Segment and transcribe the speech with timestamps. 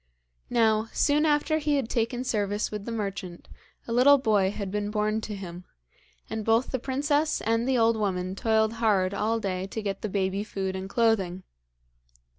[0.49, 3.47] Now, soon after he had taken service with the merchant
[3.87, 5.63] a little boy had been born to him,
[6.27, 10.09] and both the princess and the old woman toiled hard all day to get the
[10.09, 11.43] baby food and clothing.